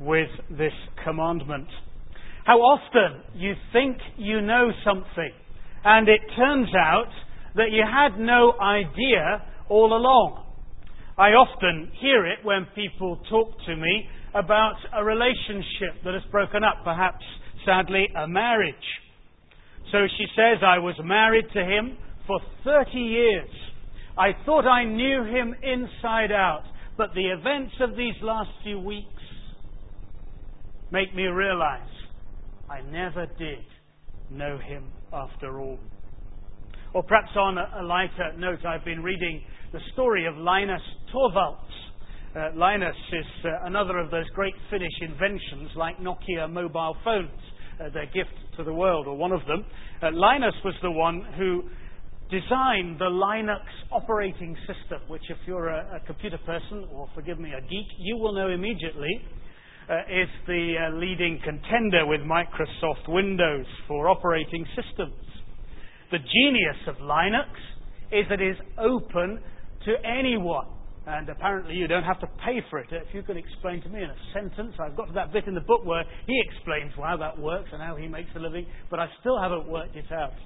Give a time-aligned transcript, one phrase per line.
[0.00, 0.72] with this
[1.04, 1.68] commandment.
[2.44, 5.30] How often you think you know something,
[5.84, 7.10] and it turns out
[7.56, 10.44] that you had no idea all along.
[11.18, 16.62] I often hear it when people talk to me about a relationship that has broken
[16.62, 17.24] up, perhaps,
[17.66, 18.74] sadly, a marriage.
[19.90, 21.96] So she says, I was married to him
[22.26, 23.48] for 30 years.
[24.16, 26.64] I thought I knew him inside out,
[26.96, 29.17] but the events of these last few weeks
[30.90, 31.88] make me realize
[32.70, 33.64] I never did
[34.30, 35.78] know him after all.
[36.94, 39.42] Or perhaps on a lighter note, I've been reading
[39.72, 40.80] the story of Linus
[41.14, 41.56] Torvalds.
[42.34, 47.30] Uh, Linus is uh, another of those great Finnish inventions like Nokia mobile phones,
[47.80, 49.64] uh, their gift to the world, or one of them.
[50.02, 51.62] Uh, Linus was the one who
[52.30, 57.50] designed the Linux operating system, which, if you're a, a computer person, or forgive me,
[57.56, 59.20] a geek, you will know immediately.
[59.88, 65.14] Uh, is the uh, leading contender with Microsoft Windows for operating systems.
[66.10, 67.48] The genius of Linux
[68.12, 69.40] is that it is open
[69.86, 70.66] to anyone.
[71.06, 72.88] And apparently you don't have to pay for it.
[72.90, 75.54] If you can explain to me in a sentence, I've got to that bit in
[75.54, 79.00] the book where he explains how that works and how he makes a living, but
[79.00, 80.36] I still haven't worked it out.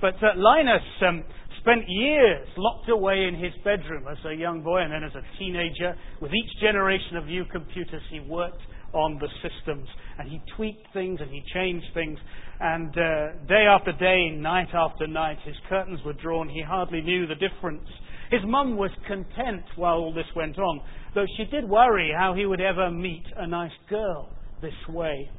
[0.00, 1.24] But uh, Linus um,
[1.58, 5.38] spent years locked away in his bedroom as a young boy and then as a
[5.40, 5.96] teenager.
[6.20, 8.62] With each generation of new computers, he worked
[8.96, 12.18] on the systems and he tweaked things and he changed things.
[12.58, 16.48] And uh, day after day, night after night, his curtains were drawn.
[16.48, 17.86] He hardly knew the difference
[18.30, 20.80] his mum was content while all this went on,
[21.14, 24.30] though she did worry how he would ever meet a nice girl
[24.60, 25.30] this way.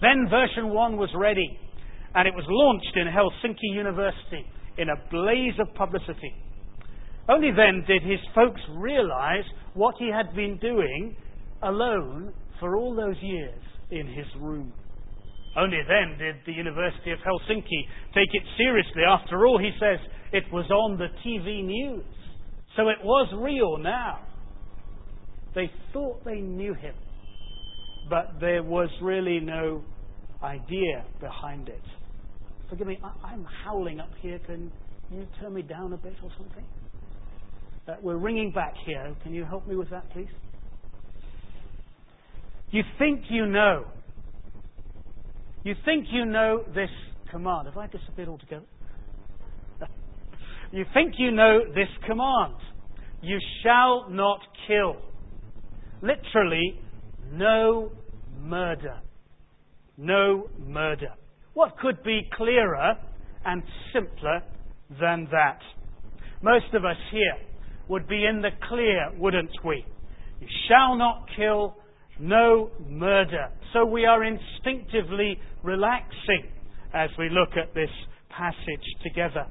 [0.00, 1.58] Then version 1 was ready,
[2.14, 4.46] and it was launched in Helsinki University
[4.78, 6.32] in a blaze of publicity.
[7.28, 9.44] Only then did his folks realize
[9.74, 11.16] what he had been doing
[11.62, 14.72] alone for all those years in his room.
[15.56, 17.82] Only then did the University of Helsinki
[18.14, 19.02] take it seriously.
[19.08, 19.98] After all, he says,
[20.32, 22.04] it was on the TV news.
[22.76, 24.20] So it was real now.
[25.54, 26.94] They thought they knew him,
[28.08, 29.82] but there was really no
[30.42, 31.82] idea behind it.
[32.68, 34.38] Forgive me, I'm howling up here.
[34.46, 34.70] Can
[35.10, 36.64] you turn me down a bit or something?
[37.88, 39.16] Uh, we're ringing back here.
[39.22, 40.28] Can you help me with that, please?
[42.70, 43.86] You think you know.
[45.64, 46.90] You think you know this
[47.30, 47.66] command.
[47.66, 48.66] Have I disappeared altogether?
[50.70, 52.54] You think you know this command.
[53.22, 54.96] You shall not kill.
[56.02, 56.78] Literally,
[57.32, 57.90] no
[58.40, 59.00] murder.
[59.96, 61.14] No murder.
[61.54, 62.94] What could be clearer
[63.44, 63.62] and
[63.92, 64.42] simpler
[65.00, 65.58] than that?
[66.42, 67.34] Most of us here
[67.88, 69.84] would be in the clear, wouldn't we?
[70.40, 71.76] You shall not kill,
[72.18, 73.48] no murder.
[73.72, 76.50] So we are instinctively relaxing
[76.94, 77.90] as we look at this
[78.30, 79.46] passage together.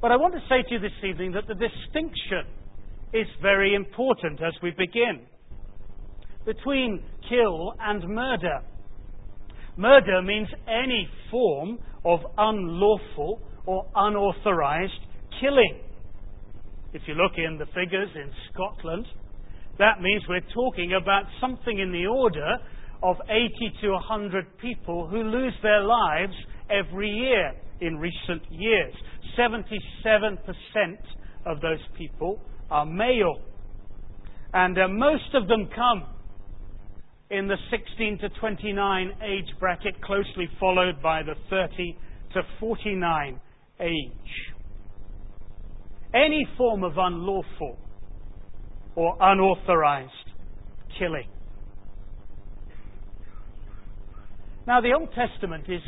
[0.00, 2.46] But I want to say to you this evening that the distinction
[3.12, 5.26] is very important as we begin
[6.44, 8.60] between kill and murder.
[9.76, 14.92] Murder means any form of unlawful or unauthorized
[15.40, 15.80] killing.
[16.92, 19.06] If you look in the figures in Scotland,
[19.78, 22.56] that means we're talking about something in the order
[23.02, 23.50] of 80
[23.82, 26.32] to 100 people who lose their lives
[26.70, 28.94] every year in recent years.
[29.38, 30.38] 77%
[31.44, 33.38] of those people are male.
[34.54, 36.06] And uh, most of them come
[37.30, 41.96] in the 16 to 29 age bracket, closely followed by the 30
[42.32, 43.40] to 49
[43.80, 44.10] age.
[46.14, 47.78] Any form of unlawful
[48.96, 50.10] or unauthorized
[50.98, 51.28] killing.
[54.66, 55.82] Now, the Old Testament is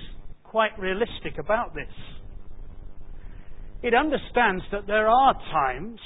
[0.44, 1.92] quite realistic about this.
[3.82, 5.98] It understands that there are times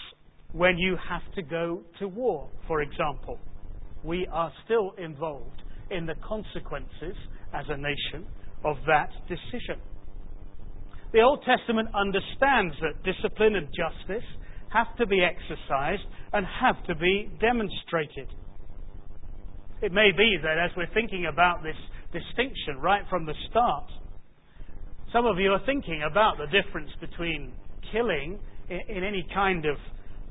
[0.53, 3.39] when you have to go to war, for example.
[4.05, 7.17] We are still involved in the consequences
[7.55, 8.27] as a nation
[8.65, 9.81] of that decision.
[11.13, 14.25] The Old Testament understands that discipline and justice
[14.73, 16.03] have to be exercised
[16.33, 18.29] and have to be demonstrated.
[19.83, 21.77] It may be that as we're thinking about this
[22.13, 23.85] distinction right from the start,
[25.13, 27.53] some of you are thinking about the difference between
[27.91, 28.39] killing
[28.69, 29.77] in any kind of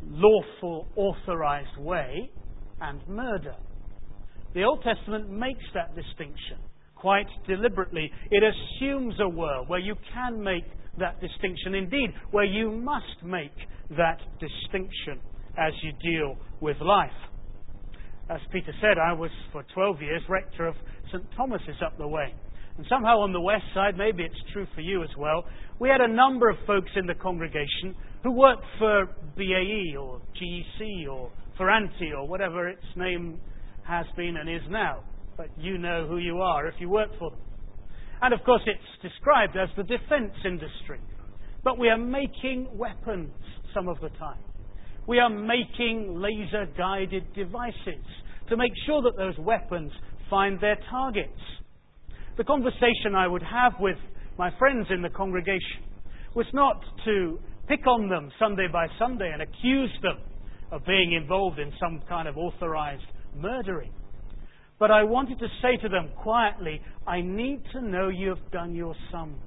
[0.04, 2.32] lawful, authorized way
[2.80, 3.56] and murder.
[4.54, 6.58] The Old Testament makes that distinction
[6.96, 8.12] quite deliberately.
[8.30, 10.64] It assumes a world where you can make
[10.98, 13.56] that distinction, indeed, where you must make
[13.98, 15.20] that distinction
[15.58, 17.10] as you deal with life.
[18.30, 20.76] as Peter said, I was for 12 years rector of
[21.12, 21.24] St.
[21.36, 22.34] Thomas's up the way.
[22.78, 25.44] And somehow on the west side, maybe it's true for you as well,
[25.80, 27.94] we had a number of folks in the congregation
[28.24, 31.30] who worked for BAE or GEC or
[31.60, 33.40] Ferranti or whatever its name
[33.84, 35.04] has been and is now.
[35.36, 37.40] But you know who you are if you work for them.
[38.22, 41.00] And of course, it's described as the defense industry.
[41.64, 43.32] But we are making weapons
[43.74, 44.44] some of the time.
[45.08, 48.06] We are making laser guided devices
[48.50, 49.92] to make sure that those weapons
[50.30, 51.40] find their targets.
[52.38, 53.98] The conversation I would have with
[54.38, 55.84] my friends in the congregation
[56.36, 60.18] was not to pick on them Sunday by Sunday and accuse them
[60.72, 63.04] of being involved in some kind of authorized
[63.36, 63.92] murdering.
[64.82, 68.74] But I wanted to say to them quietly, I need to know you have done
[68.74, 69.38] your sums.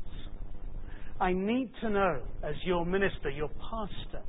[1.20, 4.22] I need to know, as your minister, your pastor,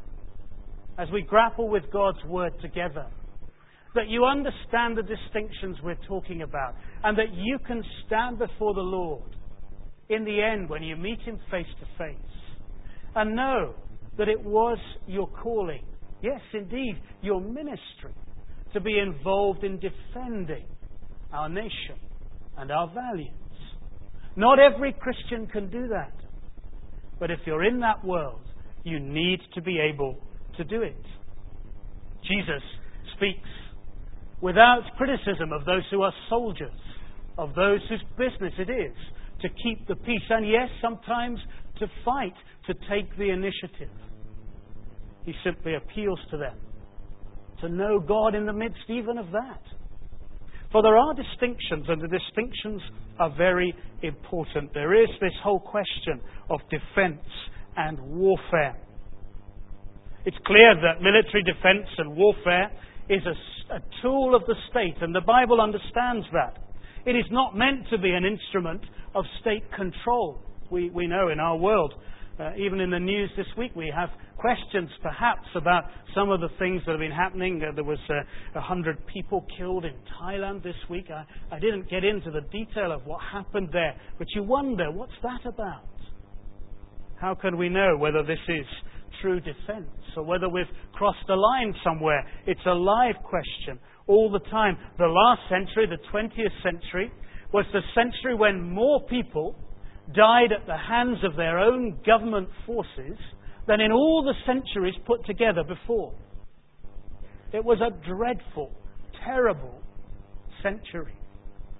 [0.97, 3.05] as we grapple with God's Word together,
[3.93, 6.73] that you understand the distinctions we're talking about,
[7.03, 9.35] and that you can stand before the Lord
[10.09, 12.17] in the end when you meet Him face to face,
[13.13, 13.75] and know
[14.17, 15.85] that it was your calling,
[16.23, 18.15] yes, indeed, your ministry,
[18.73, 20.65] to be involved in defending
[21.35, 21.99] our nation
[22.57, 23.29] and our values.
[24.35, 26.13] Not every Christian can do that.
[27.19, 28.41] But if you're in that world,
[28.83, 30.17] you need to be able
[30.57, 31.05] to do it.
[32.23, 32.63] Jesus
[33.15, 33.49] speaks
[34.41, 36.79] without criticism of those who are soldiers,
[37.37, 38.95] of those whose business it is
[39.41, 41.39] to keep the peace, and yes, sometimes
[41.79, 42.33] to fight,
[42.67, 43.93] to take the initiative.
[45.25, 46.57] He simply appeals to them
[47.61, 49.61] to know God in the midst even of that.
[50.75, 52.81] For there are distinctions, and the distinctions
[53.17, 54.73] are very important.
[54.73, 56.19] There is this whole question
[56.49, 57.23] of defense
[57.77, 58.75] and warfare.
[60.25, 62.69] It's clear that military defense and warfare
[63.07, 66.57] is a, a, tool of the state, and the Bible understands that.
[67.05, 68.81] It is not meant to be an instrument
[69.15, 70.41] of state control.
[70.69, 71.93] We, we know in our world,
[72.39, 76.49] uh, even in the news this week, we have questions perhaps about some of the
[76.59, 77.61] things that have been happening.
[77.63, 78.13] Uh, there was uh,
[78.55, 81.07] a uh, hundred people killed in Thailand this week.
[81.09, 85.13] I, I didn't get into the detail of what happened there, but you wonder, what's
[85.23, 85.87] that about?
[87.19, 88.65] How can we know whether this is
[89.21, 92.25] true defense or whether we've crossed a line somewhere.
[92.45, 94.77] It's a live question all the time.
[94.97, 97.11] The last century, the 20th century,
[97.53, 99.55] was the century when more people
[100.13, 103.17] died at the hands of their own government forces
[103.67, 106.13] than in all the centuries put together before.
[107.53, 108.71] It was a dreadful,
[109.25, 109.81] terrible
[110.61, 111.15] century.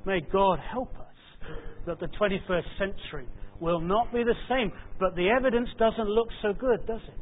[0.06, 1.50] May God help us
[1.86, 3.28] that the 21st century
[3.60, 4.72] will not be the same.
[5.00, 7.20] But the evidence doesn't look so good, does it?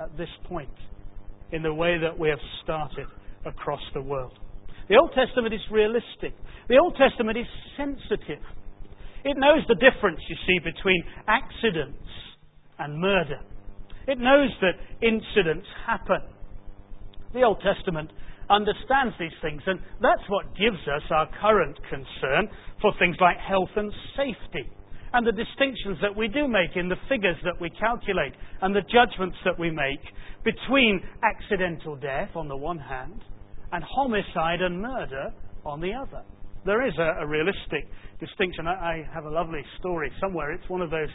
[0.00, 0.70] at this point
[1.52, 3.06] in the way that we have started
[3.44, 4.38] across the world.
[4.88, 6.34] The Old Testament is realistic.
[6.68, 7.46] The Old Testament is
[7.76, 8.42] sensitive.
[9.24, 12.08] It knows the difference, you see, between accidents
[12.78, 13.40] and murder.
[14.06, 16.22] It knows that incidents happen.
[17.34, 18.10] The Old Testament
[18.48, 22.48] understands these things, and that's what gives us our current concern
[22.80, 24.70] for things like health and safety
[25.12, 28.32] and the distinctions that we do make in the figures that we calculate
[28.62, 30.00] and the judgments that we make
[30.44, 33.20] between accidental death on the one hand
[33.72, 35.32] and homicide and murder
[35.64, 36.22] on the other.
[36.64, 37.86] There is a, a realistic
[38.20, 38.66] distinction.
[38.66, 40.52] I, I, have a lovely story somewhere.
[40.52, 41.08] It's one of those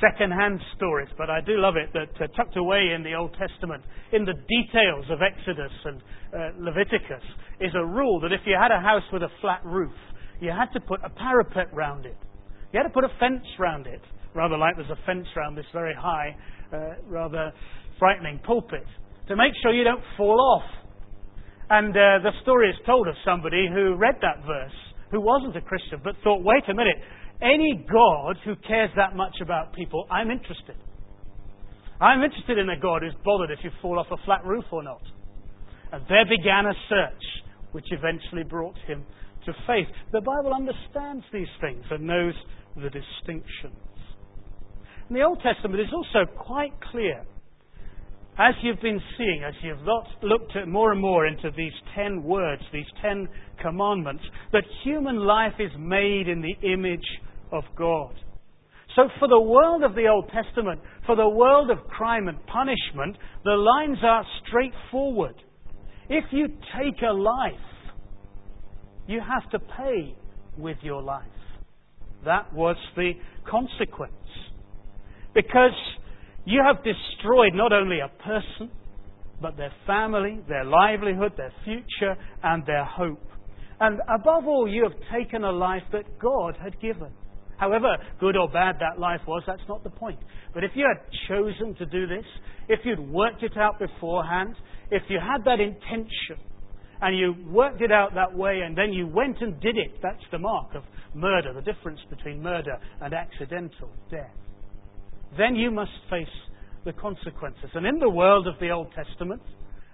[0.00, 3.84] second-hand stories, but I do love it that uh, tucked away in the Old Testament,
[4.12, 7.22] in the details of Exodus and uh, Leviticus,
[7.60, 9.92] is a rule that if you had a house with a flat roof,
[10.40, 12.16] you had to put a parapet round it.
[12.72, 14.00] You had to put a fence round it,
[14.34, 16.36] rather like there's a fence round this very high,
[16.72, 17.52] uh, rather
[17.98, 18.86] frightening pulpit,
[19.28, 20.70] to make sure you don't fall off.
[21.70, 24.74] And uh, the story is told of somebody who read that verse,
[25.12, 26.98] who wasn't a Christian, but thought, wait a minute,
[27.40, 30.76] any God who cares that much about people, I'm interested.
[32.00, 34.82] I'm interested in a God who's bothered if you fall off a flat roof or
[34.82, 35.02] not.
[35.92, 37.24] And there began a search,
[37.72, 39.04] which eventually brought him
[39.46, 39.86] to faith.
[40.12, 42.34] The Bible understands these things and knows
[42.76, 43.78] the distinctions.
[45.08, 47.24] And the Old Testament is also quite clear,
[48.38, 49.82] as you've been seeing, as you've
[50.22, 53.28] looked at more and more into these ten words, these ten
[53.60, 54.22] commandments,
[54.52, 57.06] that human life is made in the image
[57.52, 58.14] of God.
[58.96, 63.16] So, for the world of the Old Testament, for the world of crime and punishment,
[63.44, 65.34] the lines are straightforward.
[66.08, 67.52] If you take a life,
[69.06, 70.16] you have to pay
[70.56, 71.24] with your life.
[72.24, 73.12] That was the
[73.48, 74.12] consequence.
[75.34, 75.70] Because
[76.44, 78.70] you have destroyed not only a person,
[79.40, 83.24] but their family, their livelihood, their future, and their hope.
[83.80, 87.10] And above all, you have taken a life that God had given.
[87.56, 90.18] However good or bad that life was, that's not the point.
[90.54, 92.24] But if you had chosen to do this,
[92.68, 94.54] if you'd worked it out beforehand,
[94.90, 96.38] if you had that intention,
[97.02, 100.22] and you worked it out that way, and then you went and did it, that's
[100.32, 100.82] the mark of
[101.14, 104.34] murder, the difference between murder and accidental death.
[105.36, 106.26] Then you must face
[106.84, 107.70] the consequences.
[107.74, 109.42] And in the world of the Old Testament,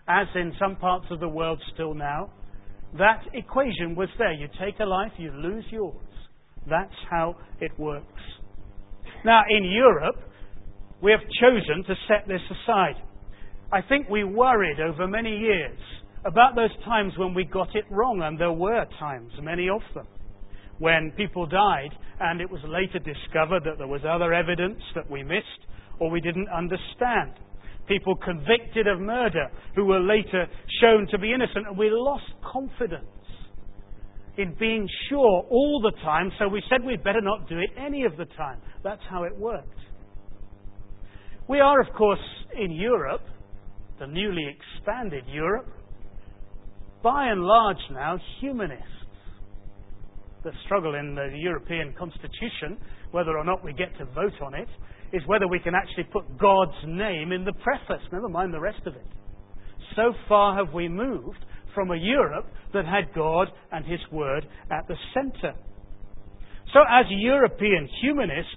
[0.09, 2.31] as in some parts of the world still now,
[2.99, 4.33] that equation was there.
[4.33, 5.97] You take a life, you lose yours.
[6.69, 8.07] That's how it works.
[9.25, 10.17] Now, in Europe,
[11.03, 12.95] we have chosen to set this aside.
[13.73, 15.79] I think we worried over many years
[16.25, 20.07] about those times when we got it wrong, and there were times, many of them,
[20.79, 21.91] when people died
[22.21, 25.67] and it was later discovered that there was other evidence that we missed
[26.01, 27.33] or we didn't understand.
[27.89, 30.47] People convicted of murder who were later
[30.81, 33.07] shown to be innocent, and we lost confidence
[34.37, 38.05] in being sure all the time, so we said we'd better not do it any
[38.05, 38.61] of the time.
[38.83, 39.69] That's how it worked.
[41.49, 42.19] We are, of course,
[42.59, 43.23] in Europe,
[43.99, 45.69] the newly expanded Europe,
[47.03, 48.85] by and large now humanists.
[50.47, 52.79] The struggle in the European Constitution,
[53.11, 54.69] whether or not we get to vote on it,
[55.13, 58.79] is whether we can actually put God's name in the preface, never mind the rest
[58.87, 59.07] of it.
[59.97, 64.87] So far have we moved from a Europe that had God and His Word at
[64.87, 65.53] the center.
[66.73, 68.55] So, as European humanists,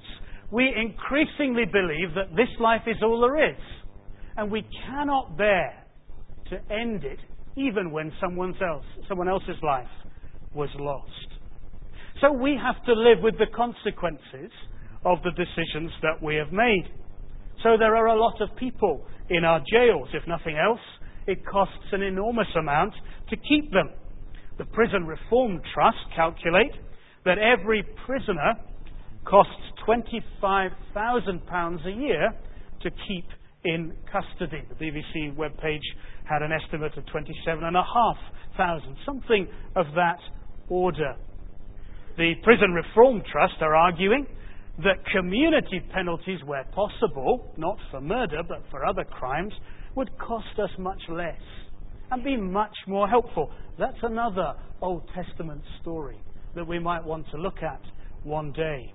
[0.51, 3.61] we increasingly believe that this life is all there is,
[4.37, 5.87] and we cannot bear
[6.51, 7.17] to end it
[7.55, 9.87] even when someone, else, someone else's life
[10.53, 11.38] was lost.
[12.21, 14.51] So, we have to live with the consequences
[15.05, 16.89] of the decisions that we have made.
[17.63, 20.09] So there are a lot of people in our jails.
[20.13, 20.79] If nothing else,
[21.27, 22.93] it costs an enormous amount
[23.29, 23.89] to keep them.
[24.57, 26.71] The Prison Reform Trust calculate
[27.25, 28.55] that every prisoner
[29.25, 29.53] costs
[29.87, 32.33] £25,000 a year
[32.81, 33.25] to keep
[33.65, 34.63] in custody.
[34.69, 35.83] The BBC webpage
[36.23, 40.19] had an estimate of 27,500, something of that
[40.69, 41.15] order.
[42.19, 44.27] The Prison Reform Trust are arguing
[44.79, 49.53] that community penalties, where possible, not for murder but for other crimes,
[49.95, 51.39] would cost us much less
[52.11, 53.51] and be much more helpful.
[53.79, 56.21] That's another Old Testament story
[56.55, 57.79] that we might want to look at
[58.23, 58.93] one day.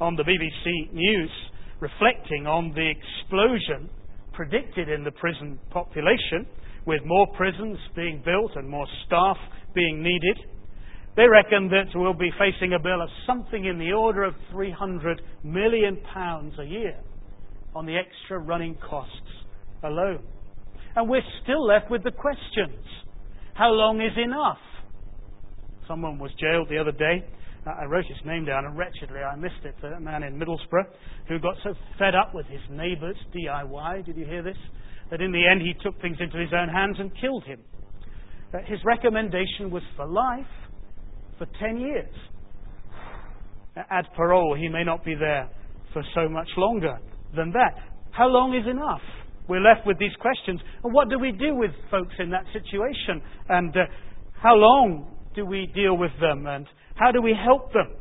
[0.00, 1.30] On the BBC News,
[1.78, 3.88] reflecting on the explosion
[4.32, 6.44] predicted in the prison population,
[6.86, 9.36] with more prisons being built and more staff
[9.76, 10.57] being needed,
[11.18, 15.16] they reckon that we'll be facing a bill of something in the order of £300
[15.42, 16.96] million a year
[17.74, 19.10] on the extra running costs
[19.82, 20.22] alone.
[20.94, 22.84] And we're still left with the questions.
[23.54, 24.62] How long is enough?
[25.88, 27.26] Someone was jailed the other day.
[27.66, 29.74] I wrote his name down and wretchedly I missed it.
[29.84, 30.86] A man in Middlesbrough
[31.26, 34.06] who got so fed up with his neighbour's DIY.
[34.06, 34.56] Did you hear this?
[35.10, 37.58] That in the end he took things into his own hands and killed him.
[38.54, 40.46] Uh, his recommendation was for life
[41.38, 42.14] for 10 years.
[43.76, 45.48] At parole, he may not be there
[45.92, 46.98] for so much longer
[47.34, 47.74] than that.
[48.10, 49.00] How long is enough?
[49.48, 50.60] We're left with these questions.
[50.84, 53.22] And what do we do with folks in that situation?
[53.48, 53.80] And uh,
[54.42, 56.46] how long do we deal with them?
[56.46, 56.66] And
[56.96, 57.94] how do we help them?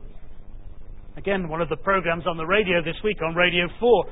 [1.15, 4.06] Again, one of the programs on the radio this week on Radio 4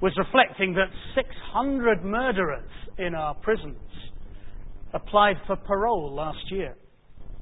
[0.00, 3.76] was reflecting that 600 murderers in our prisons
[4.92, 6.76] applied for parole last year.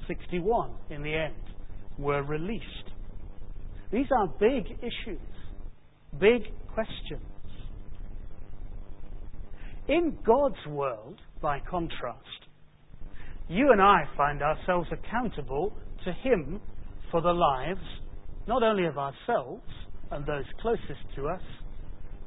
[0.07, 1.35] 61 in the end
[1.99, 2.65] were released.
[3.93, 5.21] These are big issues,
[6.19, 6.43] big
[6.75, 7.23] questions.
[9.89, 12.21] In God's world, by contrast,
[13.49, 15.73] you and I find ourselves accountable
[16.05, 16.61] to Him
[17.11, 17.81] for the lives
[18.49, 19.63] not only of ourselves
[20.11, 21.43] and those closest to us,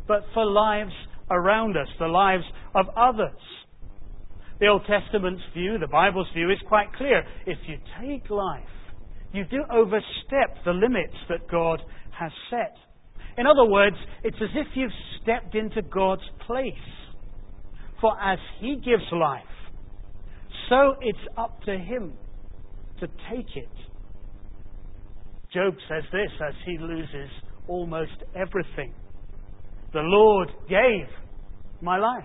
[0.08, 0.92] but for lives
[1.30, 2.44] around us, the lives
[2.76, 3.40] of others.
[4.60, 7.24] The Old Testament's view, the Bible's view, is quite clear.
[7.46, 8.64] If you take life,
[9.32, 11.82] you do overstep the limits that God
[12.18, 12.76] has set.
[13.38, 16.74] In other words, it's as if you've stepped into God's place.
[18.02, 19.44] For as He gives life,
[20.70, 22.14] so it's up to Him
[23.00, 23.70] to take it.
[25.54, 27.30] Job says this as he loses
[27.68, 28.94] almost everything.
[29.94, 31.08] The Lord gave
[31.82, 32.24] my life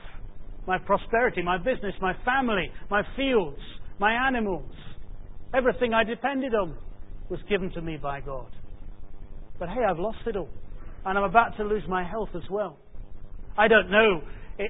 [0.66, 3.58] my prosperity, my business, my family, my fields,
[3.98, 4.70] my animals.
[5.54, 6.76] Everything I depended on
[7.28, 8.50] was given to me by God.
[9.58, 10.48] But hey, I've lost it all.
[11.04, 12.78] And I'm about to lose my health as well.
[13.56, 14.22] I don't know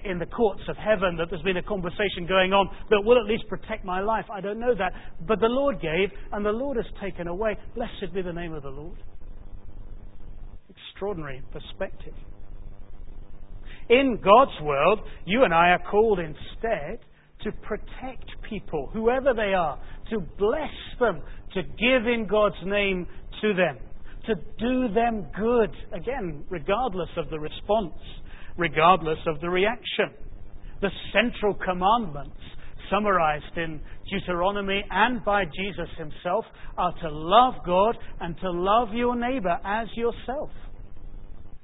[0.04, 3.26] in the courts of heaven that there's been a conversation going on that will at
[3.26, 4.24] least protect my life.
[4.32, 4.92] I don't know that.
[5.26, 7.56] But the Lord gave, and the Lord has taken away.
[7.74, 9.02] Blessed be the name of the Lord.
[10.68, 12.14] Extraordinary perspective.
[13.88, 17.00] In God's world, you and I are called instead
[17.42, 19.78] to protect people, whoever they are,
[20.10, 21.20] to bless them,
[21.52, 23.06] to give in God's name
[23.42, 23.78] to them,
[24.26, 27.94] to do them good, again, regardless of the response,
[28.56, 30.10] regardless of the reaction.
[30.80, 32.40] The central commandments
[32.90, 36.44] summarized in Deuteronomy and by Jesus himself
[36.76, 40.50] are to love God and to love your neighbor as yourself.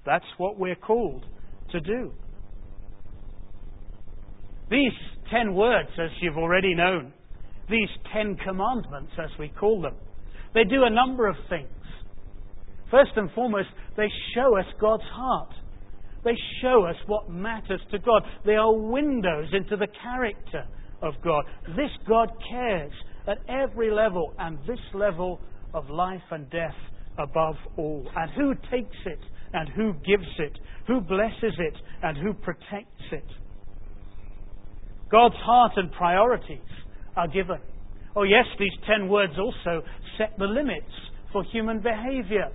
[0.04, 1.24] That's what we're called
[1.72, 2.12] to do.
[4.70, 4.92] These
[5.30, 7.12] ten words, as you've already known,
[7.68, 9.94] these ten commandments, as we call them,
[10.54, 11.68] they do a number of things.
[12.90, 15.54] First and foremost, they show us God's heart.
[16.24, 18.22] They show us what matters to God.
[18.44, 20.64] They are windows into the character
[21.00, 21.44] of God.
[21.68, 22.92] This God cares
[23.26, 25.40] at every level, and this level
[25.72, 26.74] of life and death
[27.18, 28.06] above all.
[28.16, 29.20] And who takes it,
[29.52, 33.24] and who gives it, who blesses it, and who protects it.
[35.10, 36.58] God's heart and priorities
[37.16, 37.58] are given.
[38.14, 39.84] Oh, yes, these ten words also
[40.18, 40.90] set the limits
[41.32, 42.50] for human behavior.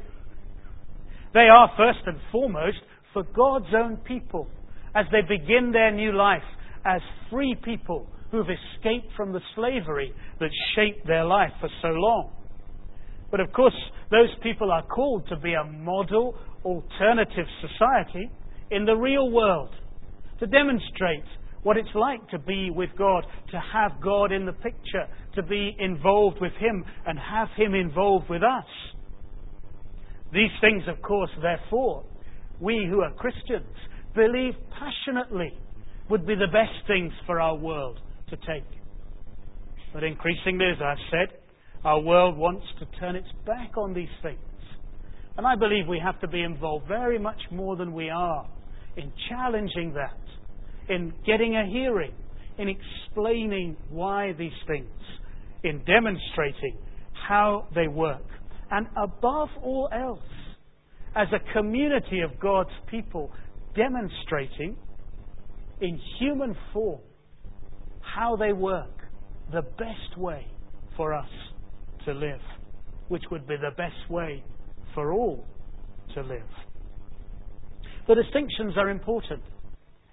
[1.34, 2.78] They are, first and foremost,
[3.14, 4.48] for God's own people
[4.96, 6.44] as they begin their new life
[6.86, 12.32] as free people who've escaped from the slavery that shaped their life for so long.
[13.32, 13.76] But of course,
[14.12, 18.30] those people are called to be a model alternative society
[18.72, 19.70] in the real world,
[20.40, 21.24] to demonstrate
[21.64, 25.76] what it's like to be with God, to have God in the picture, to be
[25.80, 28.66] involved with Him and have Him involved with us.
[30.32, 32.04] These things, of course, therefore,
[32.60, 33.76] we who are Christians
[34.16, 35.58] believe passionately
[36.10, 38.66] would be the best things for our world to take.
[39.94, 41.38] But increasingly, as I've said,
[41.86, 44.40] our world wants to turn its back on these things.
[45.38, 48.48] And I believe we have to be involved very much more than we are
[48.98, 50.18] in challenging that
[50.90, 52.14] in getting a hearing,
[52.58, 54.90] in explaining why these things,
[55.64, 56.78] in demonstrating
[57.28, 58.26] how they work.
[58.72, 60.20] And above all else,
[61.16, 63.32] as a community of God's people,
[63.76, 64.78] demonstrating
[65.82, 67.02] in human form
[68.02, 68.90] how they work,
[69.52, 70.46] the best way
[70.98, 71.30] for us
[72.06, 72.40] to live,
[73.08, 74.44] which would be the best way
[74.94, 75.46] for all
[76.14, 76.50] to live.
[78.08, 79.42] The distinctions are important.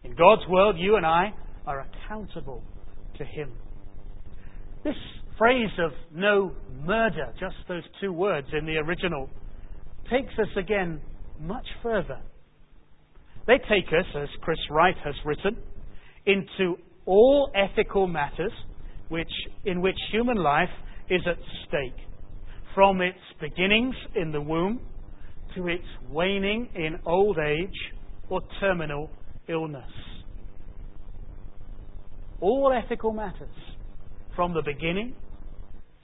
[0.04, 1.32] In God's world, you and I
[1.66, 2.62] are accountable
[3.18, 3.52] to Him.
[4.84, 4.96] This
[5.38, 6.52] phrase of no
[6.84, 9.28] murder, just those two words in the original,
[10.10, 11.00] takes us again
[11.40, 12.20] much further.
[13.46, 15.56] They take us, as Chris Wright has written,
[16.26, 16.76] into
[17.06, 18.52] all ethical matters
[19.08, 19.30] which,
[19.64, 20.70] in which human life
[21.10, 21.36] is at
[21.68, 22.06] stake,
[22.74, 24.80] from its beginnings in the womb
[25.54, 27.94] to its waning in old age
[28.28, 29.10] or terminal
[29.48, 29.90] illness.
[32.40, 33.48] All ethical matters,
[34.34, 35.14] from the beginning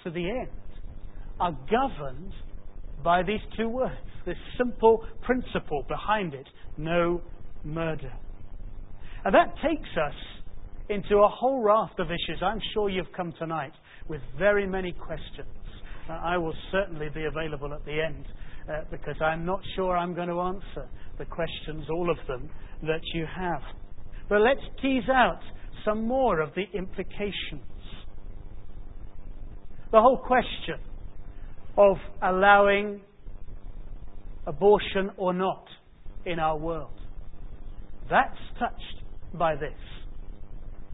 [0.05, 0.49] to the end,
[1.41, 2.33] are governed
[3.03, 3.95] by these two words,
[4.27, 7.21] this simple principle behind it no
[7.65, 8.13] murder.
[9.25, 10.15] And that takes us
[10.89, 12.41] into a whole raft of issues.
[12.43, 13.73] I'm sure you've come tonight
[14.09, 15.49] with very many questions.
[16.09, 18.25] Uh, I will certainly be available at the end
[18.69, 22.49] uh, because I'm not sure I'm going to answer the questions, all of them,
[22.83, 23.63] that you have.
[24.29, 25.41] But let's tease out
[25.85, 27.63] some more of the implications.
[29.91, 30.81] The whole question
[31.77, 33.01] of allowing
[34.47, 35.65] abortion or not
[36.27, 37.01] in our world.
[38.11, 39.03] That's touched
[39.35, 39.79] by this.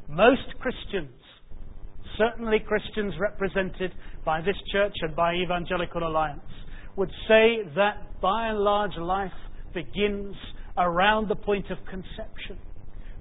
[0.09, 1.11] Most Christians,
[2.19, 3.93] certainly Christians represented
[4.25, 6.41] by this church and by Evangelical Alliance,
[6.97, 9.33] would say that by and large life
[9.73, 10.35] begins
[10.77, 12.59] around the point of conception.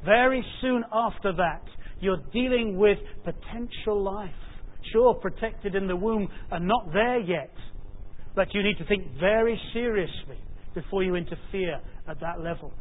[0.05, 1.63] Very soon after that,
[1.99, 4.31] you're dealing with potential life.
[4.91, 7.51] Sure, protected in the womb and not there yet.
[8.35, 10.37] But you need to think very seriously
[10.73, 12.73] before you interfere at that level.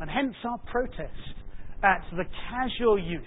[0.00, 1.34] And hence our protest
[1.82, 3.22] at the casual use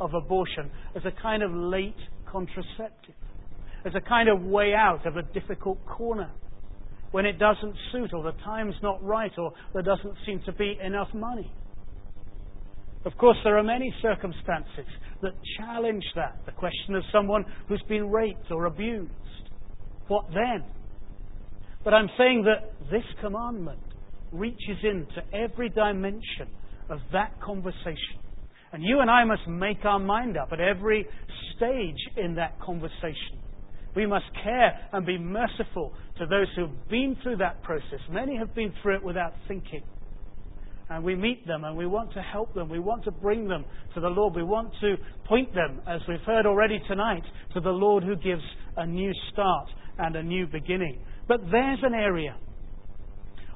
[0.00, 1.96] of abortion as a kind of late
[2.30, 3.14] contraceptive,
[3.84, 6.30] as a kind of way out of a difficult corner
[7.10, 10.78] when it doesn't suit or the time's not right or there doesn't seem to be
[10.82, 11.50] enough money.
[13.04, 14.86] Of course, there are many circumstances
[15.22, 16.40] that challenge that.
[16.46, 19.12] The question of someone who's been raped or abused.
[20.08, 20.64] What then?
[21.84, 23.80] But I'm saying that this commandment
[24.32, 26.48] reaches into every dimension
[26.90, 28.18] of that conversation.
[28.72, 31.06] And you and I must make our mind up at every
[31.56, 33.38] stage in that conversation.
[33.96, 38.00] We must care and be merciful to those who have been through that process.
[38.10, 39.82] Many have been through it without thinking.
[40.90, 42.68] And we meet them and we want to help them.
[42.68, 44.34] We want to bring them to the Lord.
[44.34, 47.22] We want to point them, as we've heard already tonight,
[47.54, 48.42] to the Lord who gives
[48.76, 51.00] a new start and a new beginning.
[51.26, 52.36] But there's an area.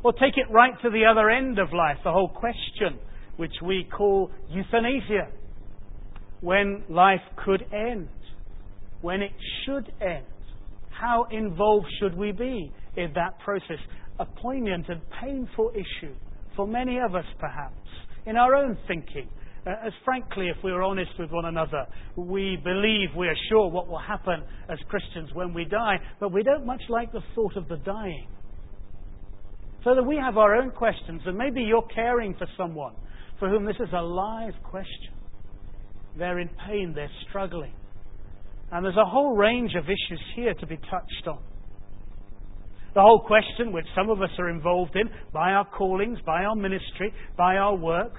[0.04, 2.98] Or take it right to the other end of life, the whole question,
[3.36, 5.28] which we call euthanasia.
[6.40, 8.08] When life could end,
[9.00, 9.32] when it
[9.64, 10.26] should end.
[10.90, 13.78] How involved should we be in that process?
[14.18, 16.14] A poignant and painful issue
[16.56, 17.74] for many of us, perhaps,
[18.26, 19.28] in our own thinking.
[19.66, 23.88] Uh, as frankly, if we're honest with one another, we believe we are sure what
[23.88, 27.68] will happen as Christians when we die, but we don't much like the thought of
[27.68, 28.26] the dying.
[29.84, 32.94] So that we have our own questions, and maybe you're caring for someone
[33.42, 35.12] for whom this is a live question.
[36.16, 37.72] They're in pain, they're struggling.
[38.70, 41.42] And there's a whole range of issues here to be touched on.
[42.94, 46.54] The whole question, which some of us are involved in by our callings, by our
[46.54, 48.12] ministry, by our work,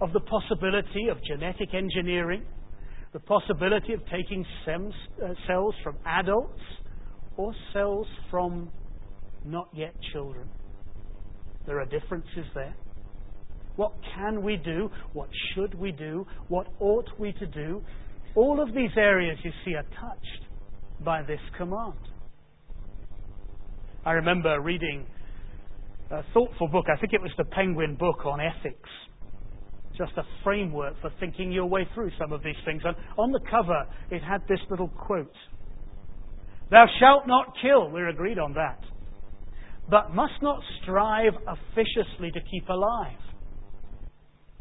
[0.00, 2.44] of the possibility of genetic engineering,
[3.12, 6.62] the possibility of taking uh, cells from adults
[7.36, 8.70] or cells from
[9.44, 10.48] not yet children.
[11.66, 12.76] There are differences there.
[13.76, 14.90] What can we do?
[15.12, 16.26] What should we do?
[16.48, 17.82] What ought we to do?
[18.34, 20.44] All of these areas you see are touched
[21.04, 21.94] by this command.
[24.04, 25.06] I remember reading
[26.10, 28.88] a thoughtful book, I think it was the Penguin book on ethics.
[29.96, 32.82] Just a framework for thinking your way through some of these things.
[32.84, 35.32] And on the cover, it had this little quote
[36.70, 37.90] Thou shalt not kill.
[37.90, 38.80] We're agreed on that.
[39.88, 43.19] But must not strive officiously to keep alive.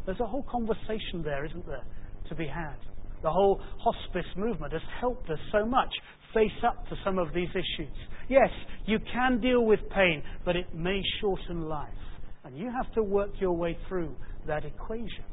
[0.10, 1.84] There's a whole conversation there, isn't there,
[2.30, 2.78] to be had.
[3.22, 5.94] The whole hospice movement has helped us so much
[6.34, 7.94] face up to some of these issues.
[8.28, 8.50] Yes,
[8.88, 11.94] you can deal with pain, but it may shorten life.
[12.44, 14.16] And you have to work your way through
[14.48, 15.26] that equation.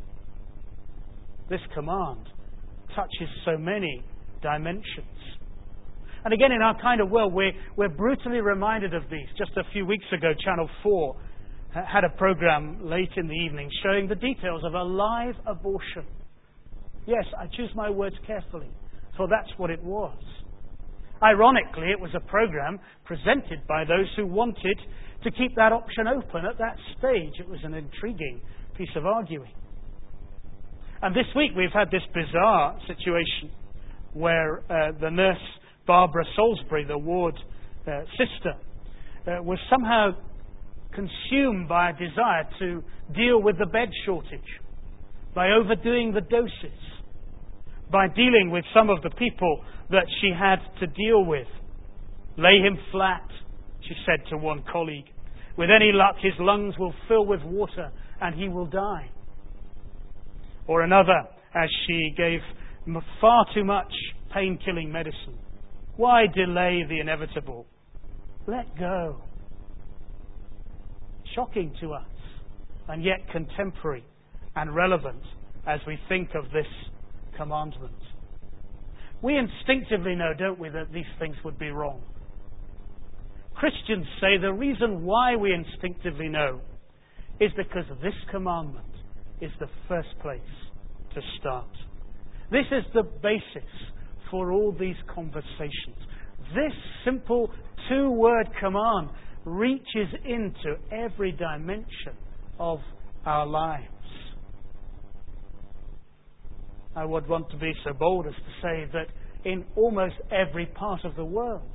[1.48, 2.28] This command
[2.94, 4.04] touches so many
[4.42, 5.06] dimensions.
[6.22, 9.28] And again, in our kind of world, we're, we're brutally reminded of these.
[9.38, 11.16] Just a few weeks ago, Channel 4
[11.84, 16.04] had a program late in the evening showing the details of a live abortion.
[17.06, 18.70] Yes, I choose my words carefully,
[19.16, 20.16] for that's what it was.
[21.22, 24.78] Ironically, it was a program presented by those who wanted
[25.24, 27.32] to keep that option open at that stage.
[27.40, 28.40] It was an intriguing
[28.76, 29.52] piece of arguing.
[31.02, 33.50] And this week we've had this bizarre situation
[34.12, 35.36] where uh, the nurse
[35.86, 37.34] Barbara Salisbury, the ward
[37.86, 38.54] uh, sister,
[39.26, 40.10] uh, was somehow
[40.96, 42.82] consumed by a desire to
[43.14, 44.40] deal with the bed shortage
[45.34, 46.80] by overdoing the doses
[47.90, 51.46] by dealing with some of the people that she had to deal with.
[52.36, 53.24] Lay him flat,
[53.82, 55.06] she said to one colleague.
[55.56, 59.10] With any luck, his lungs will fill with water and he will die.
[60.66, 61.22] Or another,
[61.54, 62.40] as she gave
[63.20, 63.92] far too much
[64.34, 65.38] pain killing medicine.
[65.96, 67.66] Why delay the inevitable?
[68.46, 69.22] Let go.
[71.36, 72.08] Shocking to us,
[72.88, 74.04] and yet contemporary
[74.56, 75.22] and relevant
[75.66, 76.66] as we think of this
[77.36, 77.92] commandment.
[79.22, 82.00] We instinctively know, don't we, that these things would be wrong.
[83.54, 86.60] Christians say the reason why we instinctively know
[87.38, 88.86] is because this commandment
[89.40, 90.40] is the first place
[91.14, 91.68] to start.
[92.50, 93.70] This is the basis
[94.30, 95.98] for all these conversations.
[96.54, 96.72] This
[97.04, 97.50] simple
[97.88, 99.10] two word command
[99.46, 102.12] reaches into every dimension
[102.58, 102.80] of
[103.24, 103.86] our lives.
[106.96, 109.06] I would want to be so bold as to say that
[109.44, 111.70] in almost every part of the world,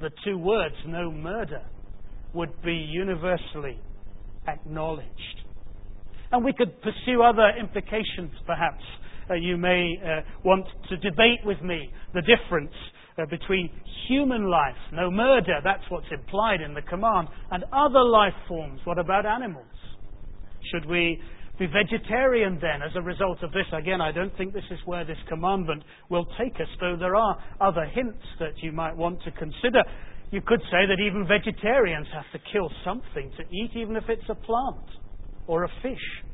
[0.00, 1.62] the two words, no murder,
[2.32, 3.78] would be universally
[4.48, 5.08] acknowledged.
[6.30, 8.82] And we could pursue other implications, perhaps.
[9.28, 12.72] Uh, you may uh, want to debate with me the difference
[13.18, 13.70] uh, between
[14.08, 18.80] human life, no murder, that's what's implied in the command, and other life forms.
[18.84, 19.66] What about animals?
[20.72, 21.20] Should we
[21.58, 23.66] be vegetarian then as a result of this.
[23.72, 27.36] Again, I don't think this is where this commandment will take us, though there are
[27.60, 29.82] other hints that you might want to consider.
[30.30, 34.28] You could say that even vegetarians have to kill something to eat, even if it's
[34.28, 34.88] a plant
[35.46, 36.24] or a fish.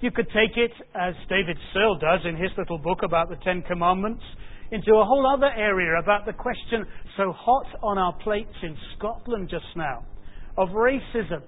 [0.00, 3.62] You could take it, as David Searle does in his little book about the Ten
[3.62, 4.22] Commandments,
[4.70, 9.48] into a whole other area about the question so hot on our plates in Scotland
[9.50, 10.04] just now
[10.56, 11.42] of racism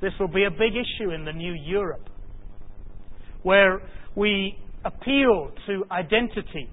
[0.00, 2.08] This will be a big issue in the new Europe,
[3.42, 3.80] where
[4.14, 6.68] we appeal to identity.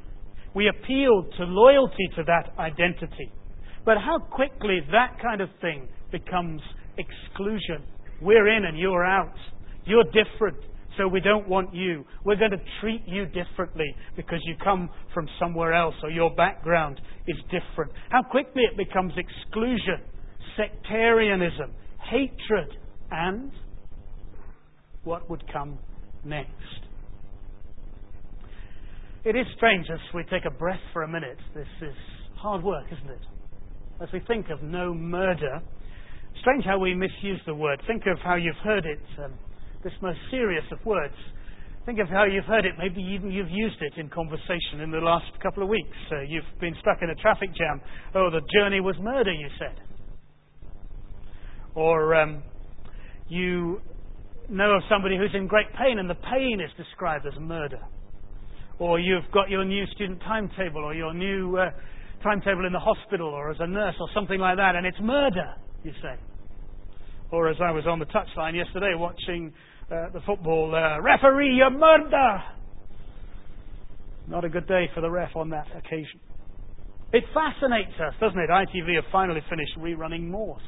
[0.53, 3.31] We appeal to loyalty to that identity.
[3.86, 6.62] But how quickly that kind of thing becomes
[6.97, 7.83] exclusion.
[8.21, 9.36] We're in and you're out.
[9.86, 10.57] You're different,
[10.97, 12.06] so we don't want you.
[12.23, 16.99] We're going to treat you differently because you come from somewhere else or your background
[17.27, 17.91] is different.
[18.10, 20.01] How quickly it becomes exclusion,
[20.58, 21.71] sectarianism,
[22.10, 22.77] hatred,
[23.12, 23.51] and
[25.03, 25.77] what would come
[26.23, 26.51] next.
[29.25, 31.38] It is strange as we take a breath for a minute.
[31.56, 31.95] This is
[32.36, 33.21] hard work, isn't it?
[34.01, 35.62] As we think of no murder,
[36.41, 37.82] strange how we misuse the word.
[37.88, 39.34] Think of how you've heard it, um,
[39.84, 41.15] this most serious of words.
[41.86, 42.74] Think of how you've heard it.
[42.78, 45.98] Maybe even you've used it in conversation in the last couple of weeks.
[46.10, 47.82] Uh, you've been stuck in a traffic jam.
[48.15, 49.76] Oh, the journey was murder, you said.
[51.76, 52.41] Or um,
[53.28, 53.82] you
[54.50, 57.80] know of somebody who's in great pain and the pain is described as murder.
[58.80, 61.72] Or you've got your new student timetable or your new uh,
[62.24, 65.54] timetable in the hospital or as a nurse or something like that and it's murder,
[65.84, 66.15] you say.
[67.32, 69.54] Or as I was on the touchline yesterday watching
[69.89, 72.43] the football, uh, referee, you murder!
[74.28, 76.19] Not a good day for the ref on that occasion.
[77.12, 78.50] It fascinates us, doesn't it?
[78.50, 80.62] ITV have finally finished rerunning Morse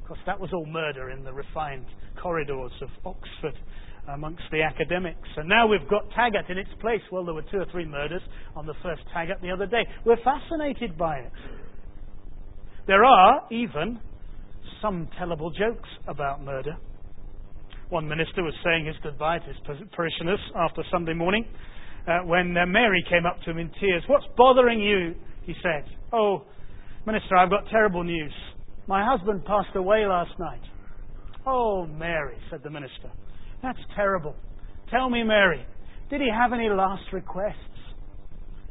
[0.00, 1.86] Of course, that was all murder in the refined
[2.22, 3.58] corridors of Oxford
[4.08, 5.28] amongst the academics.
[5.36, 7.00] And now we've got Taggart in its place.
[7.10, 8.22] Well, there were two or three murders
[8.54, 9.82] on the first Taggart the other day.
[10.04, 11.32] We're fascinated by it.
[12.86, 14.00] There are even
[14.80, 16.76] some tellable jokes about murder.
[17.92, 19.56] One minister was saying his goodbye to his
[19.92, 21.44] parishioners after Sunday morning
[22.08, 24.02] uh, when uh, Mary came up to him in tears.
[24.06, 25.14] What's bothering you?
[25.42, 25.84] He said.
[26.10, 26.46] Oh,
[27.04, 28.32] Minister, I've got terrible news.
[28.86, 30.62] My husband passed away last night.
[31.46, 33.10] Oh, Mary, said the minister.
[33.62, 34.36] That's terrible.
[34.90, 35.62] Tell me, Mary,
[36.08, 37.56] did he have any last requests?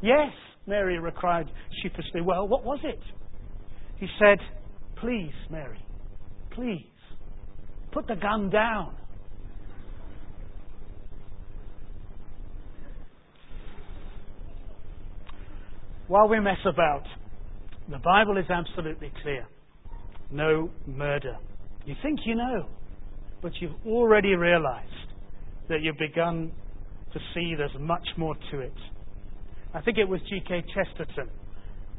[0.01, 0.31] Yes,
[0.65, 1.45] Mary replied
[1.83, 2.21] sheepishly.
[2.21, 2.99] Well, what was it?
[3.99, 4.39] He said,
[4.99, 5.85] Please, Mary,
[6.55, 6.87] please,
[7.91, 8.95] put the gun down.
[16.11, 17.03] While we mess about,
[17.89, 19.47] the Bible is absolutely clear
[20.29, 21.37] no murder.
[21.85, 22.67] You think you know,
[23.41, 24.89] but you've already realized
[25.69, 26.51] that you've begun
[27.13, 28.73] to see there's much more to it.
[29.73, 30.65] I think it was G.K.
[30.75, 31.29] Chesterton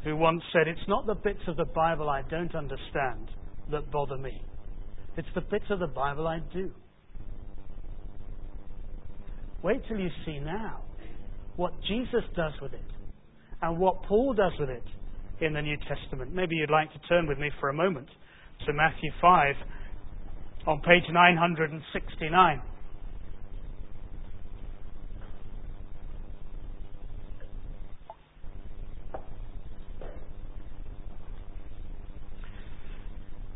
[0.04, 3.30] who once said, It's not the bits of the Bible I don't understand
[3.70, 4.42] that bother me,
[5.16, 6.70] it's the bits of the Bible I do.
[9.62, 10.82] Wait till you see now
[11.56, 12.84] what Jesus does with it
[13.62, 14.82] and what Paul does with it
[15.40, 16.34] in the New Testament.
[16.34, 18.08] Maybe you'd like to turn with me for a moment
[18.66, 19.54] to Matthew 5
[20.66, 22.62] on page 969.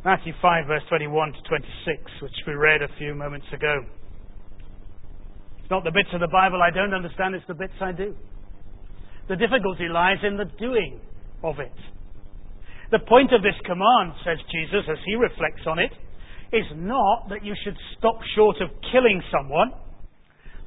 [0.04, 3.84] Matthew 5, verse 21 to 26, which we read a few moments ago.
[5.58, 8.14] It's not the bits of the Bible I don't understand, it's the bits I do.
[9.28, 11.00] The difficulty lies in the doing
[11.42, 11.72] of it.
[12.90, 15.90] The point of this command, says Jesus as he reflects on it,
[16.52, 19.72] is not that you should stop short of killing someone,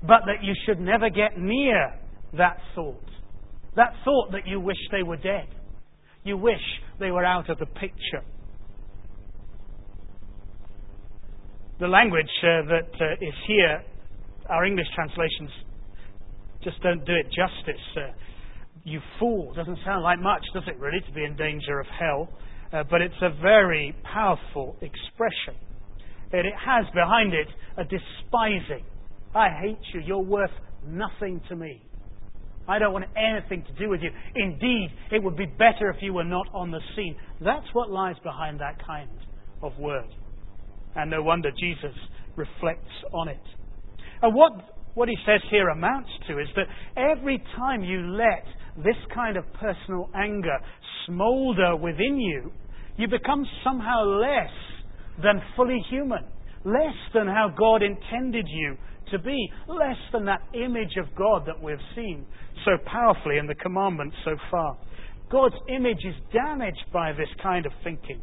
[0.01, 1.93] but that you should never get near
[2.37, 3.03] that thought.
[3.75, 5.47] That thought that you wish they were dead.
[6.23, 6.61] You wish
[6.99, 8.23] they were out of the picture.
[11.79, 13.81] The language uh, that uh, is here,
[14.49, 15.49] our English translations
[16.61, 17.81] just don't do it justice.
[17.95, 18.11] Uh,
[18.89, 19.53] you fool.
[19.53, 22.29] Doesn't sound like much, does it, really, to be in danger of hell?
[22.71, 25.55] Uh, but it's a very powerful expression.
[26.31, 27.47] And it has behind it
[27.77, 28.85] a despising.
[29.33, 30.01] I hate you.
[30.05, 30.51] You're worth
[30.85, 31.81] nothing to me.
[32.67, 34.11] I don't want anything to do with you.
[34.35, 37.15] Indeed, it would be better if you were not on the scene.
[37.41, 39.09] That's what lies behind that kind
[39.63, 40.07] of word.
[40.95, 41.95] And no wonder Jesus
[42.35, 43.41] reflects on it.
[44.21, 44.51] And what,
[44.93, 48.45] what he says here amounts to is that every time you let
[48.77, 50.57] this kind of personal anger
[51.05, 52.51] smolder within you,
[52.97, 54.51] you become somehow less
[55.23, 56.23] than fully human,
[56.65, 58.77] less than how God intended you
[59.11, 62.25] to be, less than that image of God that we've seen
[62.65, 64.77] so powerfully in the commandments so far.
[65.31, 68.21] God's image is damaged by this kind of thinking.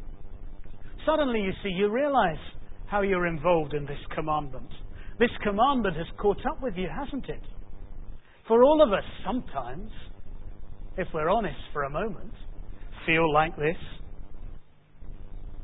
[1.07, 2.39] Suddenly, you see, you realize
[2.87, 4.69] how you're involved in this commandment.
[5.19, 7.43] This commandment has caught up with you, hasn't it?
[8.49, 9.91] For all of us, sometimes,
[10.97, 12.33] if we're honest for a moment,
[13.05, 13.77] feel like this?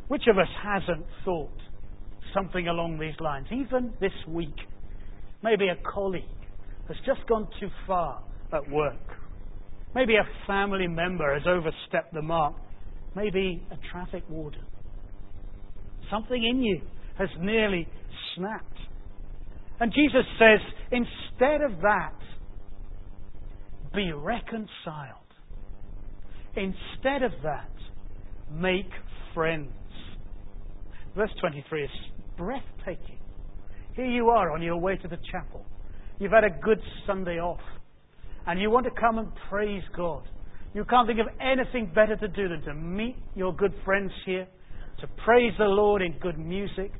[0.09, 1.51] Which of us hasn't thought
[2.35, 4.57] something along these lines, even this week.
[5.43, 6.25] Maybe a colleague
[6.89, 8.99] has just gone too far at work.
[9.95, 12.55] Maybe a family member has overstepped the mark.
[13.15, 14.65] Maybe a traffic warden.
[16.11, 16.81] Something in you
[17.19, 17.87] has nearly
[18.37, 18.79] snapped.
[19.81, 22.15] And Jesus says, instead of that,
[23.95, 25.22] be reconciled.
[26.57, 27.71] Instead of that,
[28.53, 28.91] make
[29.35, 29.71] friends.
[31.17, 31.91] Verse 23 is
[32.37, 33.19] breathtaking.
[33.95, 35.65] Here you are on your way to the chapel.
[36.19, 37.61] You've had a good Sunday off.
[38.47, 40.23] And you want to come and praise God.
[40.75, 44.47] You can't think of anything better to do than to meet your good friends here,
[45.01, 46.93] to praise the Lord in good music,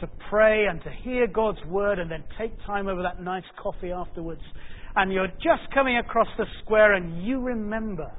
[0.00, 3.92] to pray and to hear God's word, and then take time over that nice coffee
[3.92, 4.42] afterwards.
[4.96, 8.10] And you're just coming across the square and you remember,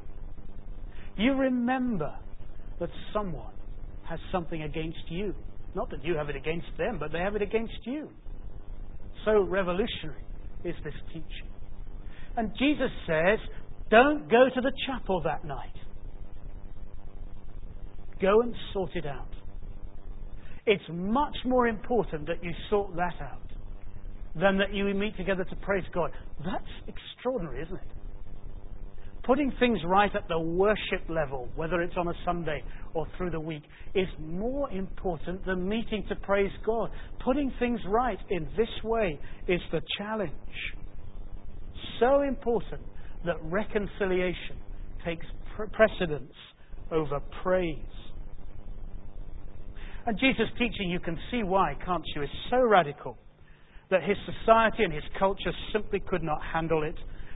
[1.21, 2.13] you remember
[2.79, 3.53] that someone
[4.03, 5.33] has something against you.
[5.75, 8.09] Not that you have it against them, but they have it against you.
[9.25, 10.23] So revolutionary
[10.65, 11.49] is this teaching.
[12.35, 13.39] And Jesus says,
[13.89, 15.75] don't go to the chapel that night.
[18.21, 19.27] Go and sort it out.
[20.65, 23.41] It's much more important that you sort that out
[24.35, 26.11] than that you meet together to praise God.
[26.45, 27.87] That's extraordinary, isn't it?
[29.23, 32.63] Putting things right at the worship level, whether it's on a Sunday
[32.95, 33.61] or through the week,
[33.93, 36.89] is more important than meeting to praise God.
[37.23, 40.31] Putting things right in this way is the challenge.
[41.99, 42.81] So important
[43.25, 44.57] that reconciliation
[45.05, 46.33] takes precedence
[46.91, 47.77] over praise.
[50.07, 53.17] And Jesus' teaching, you can see why, can't you, is so radical
[53.91, 56.95] that his society and his culture simply could not handle it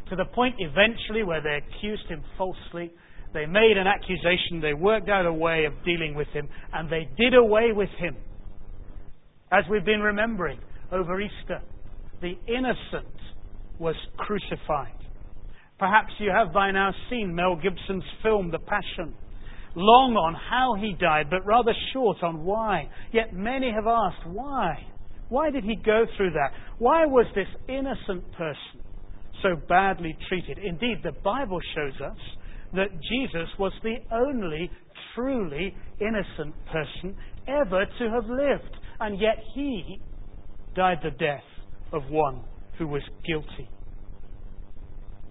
[0.09, 2.91] to the point eventually where they accused him falsely.
[3.33, 7.09] They made an accusation, they worked out a way of dealing with him, and they
[7.17, 8.15] did away with him.
[9.51, 10.59] As we've been remembering
[10.91, 11.61] over Easter,
[12.21, 13.13] the innocent
[13.79, 14.93] was crucified.
[15.77, 19.13] Perhaps you have by now seen Mel Gibson's film, The Passion.
[19.75, 22.89] Long on how he died, but rather short on why.
[23.11, 24.87] Yet many have asked, why?
[25.27, 26.51] Why did he go through that?
[26.77, 28.84] Why was this innocent person
[29.41, 30.57] so badly treated.
[30.57, 32.17] Indeed, the Bible shows us
[32.73, 34.69] that Jesus was the only
[35.13, 37.15] truly innocent person
[37.47, 39.99] ever to have lived, and yet he
[40.75, 41.43] died the death
[41.93, 42.43] of one
[42.77, 43.69] who was guilty.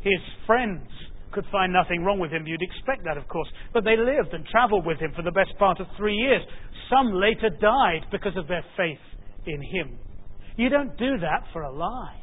[0.01, 0.89] His friends
[1.33, 2.47] could find nothing wrong with him.
[2.47, 3.49] You'd expect that, of course.
[3.73, 6.43] But they lived and traveled with him for the best part of three years.
[6.89, 8.99] Some later died because of their faith
[9.47, 9.99] in him.
[10.57, 12.21] You don't do that for a lie.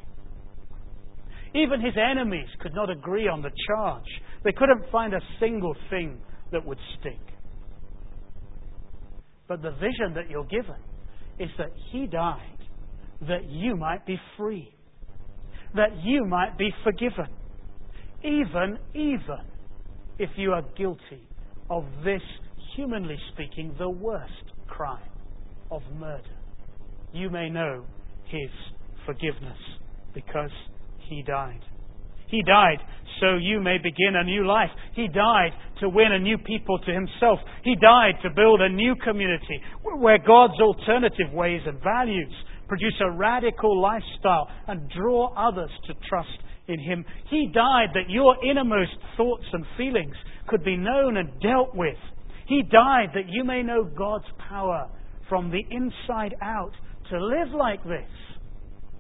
[1.54, 4.06] Even his enemies could not agree on the charge.
[4.44, 7.20] They couldn't find a single thing that would stick.
[9.48, 10.80] But the vision that you're given
[11.40, 12.40] is that he died
[13.28, 14.74] that you might be free,
[15.76, 17.28] that you might be forgiven,
[18.24, 19.46] even, even
[20.20, 21.28] if you are guilty
[21.70, 22.22] of this,
[22.76, 24.32] humanly speaking, the worst
[24.68, 25.00] crime
[25.70, 26.24] of murder.
[27.14, 27.86] You may know
[28.26, 28.50] his
[29.06, 29.58] forgiveness
[30.14, 30.52] because
[31.12, 31.60] he died.
[32.28, 32.80] He died
[33.20, 34.70] so you may begin a new life.
[34.96, 37.40] He died to win a new people to himself.
[37.64, 42.34] He died to build a new community where God's alternative ways and values
[42.68, 46.30] produce a radical lifestyle and draw others to trust
[46.68, 47.04] in him.
[47.30, 50.16] He died that your innermost thoughts and feelings
[50.48, 51.98] could be known and dealt with.
[52.48, 54.90] He died that you may know God's power
[55.28, 56.72] from the inside out
[57.10, 58.10] to live like this,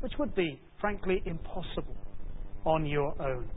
[0.02, 2.01] which would be, frankly, impossible
[2.66, 3.50] on your own.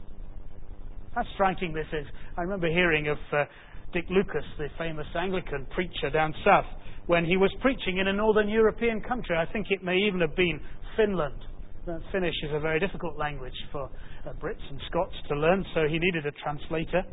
[1.13, 2.05] How striking this is.
[2.37, 3.45] I remember hearing of uh,
[3.93, 6.65] Dick Lucas, the famous Anglican preacher down south,
[7.07, 9.37] when he was preaching in a northern European country.
[9.37, 10.59] I think it may even have been
[10.97, 11.39] Finland.
[11.87, 13.83] Uh, Finnish is a very difficult language for
[14.25, 17.03] uh, Brits and Scots to learn, so he needed a translator.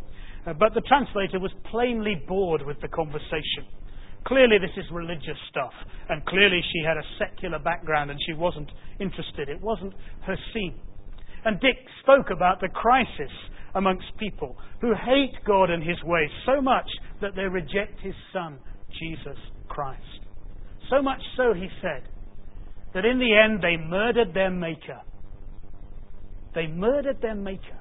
[0.46, 3.68] Uh, but the translator was plainly bored with the conversation.
[4.26, 5.72] Clearly, this is religious stuff,
[6.08, 9.48] and clearly, she had a secular background and she wasn't interested.
[9.48, 9.92] It wasn't
[10.26, 10.80] her scene.
[11.44, 13.32] And Dick spoke about the crisis
[13.74, 16.86] amongst people who hate God and His ways so much
[17.20, 18.58] that they reject His Son,
[18.98, 19.38] Jesus
[19.68, 20.00] Christ.
[20.90, 22.02] So much so, he said,
[22.94, 25.00] that in the end they murdered their Maker.
[26.54, 27.80] They murdered their Maker.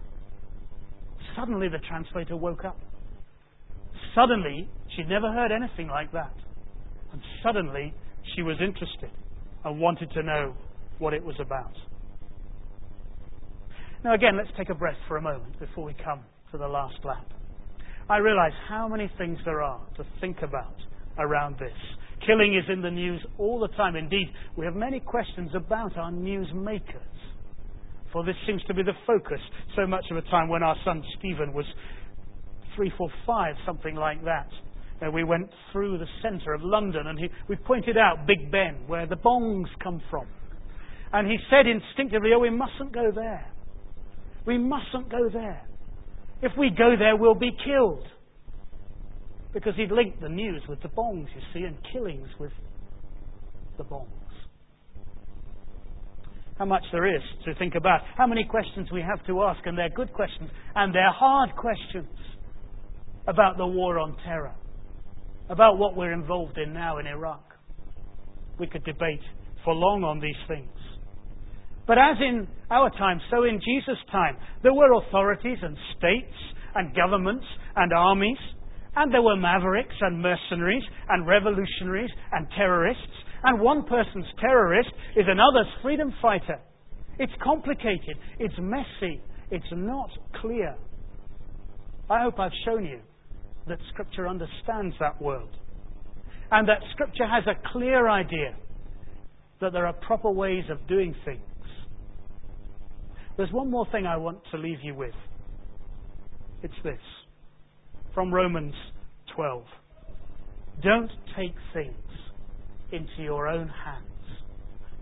[1.36, 2.80] Suddenly the translator woke up.
[4.16, 6.34] Suddenly, she'd never heard anything like that.
[7.12, 7.93] And suddenly,
[8.36, 9.12] she was interested
[9.64, 10.53] and wanted to know
[10.99, 11.74] what it was about.
[14.04, 16.22] Now, again, let's take a breath for a moment before we come
[16.52, 17.26] to the last lap.
[18.10, 20.76] I realize how many things there are to think about
[21.20, 21.78] around this.
[22.26, 23.95] Killing is in the news all the time.
[23.95, 24.28] Indeed,
[24.58, 27.02] we have many questions about our news makers.
[28.12, 29.39] For this seems to be the focus
[29.76, 31.66] so much of the time when our son Stephen was
[32.76, 34.49] three, four, five, something like that.
[35.06, 38.80] Uh, we went through the centre of London and he, we pointed out Big Ben,
[38.88, 40.26] where the bongs come from.
[41.14, 43.51] And he said instinctively, Oh, we mustn't go there.
[44.46, 45.62] We mustn't go there.
[46.42, 48.08] If we go there, we'll be killed.
[49.54, 52.52] Because he'd linked the news with the bongs, you see, and killings with
[53.78, 54.08] the bongs.
[56.58, 58.02] How much there is to think about.
[58.18, 62.08] How many questions we have to ask, and they're good questions, and they're hard questions
[63.28, 64.54] about the war on terror,
[65.50, 67.44] about what we're involved in now in Iraq.
[68.60, 69.22] We could debate
[69.64, 70.70] for long on these things.
[71.88, 76.38] But as in our time, so in Jesus' time, there were authorities and states
[76.75, 78.38] and governments and armies,
[78.95, 83.03] and there were mavericks and mercenaries and revolutionaries and terrorists,
[83.43, 86.59] and one person's terrorist is another's freedom fighter.
[87.19, 90.09] It's complicated, it's messy, it's not
[90.39, 90.75] clear.
[92.09, 92.99] I hope I've shown you
[93.67, 95.55] that Scripture understands that world,
[96.51, 98.55] and that Scripture has a clear idea
[99.61, 101.41] that there are proper ways of doing things
[103.42, 105.16] there's one more thing I want to leave you with.
[106.62, 107.00] It's this
[108.14, 108.76] from Romans
[109.36, 109.64] 12.
[110.84, 111.96] Don't take things
[112.92, 114.06] into your own hands.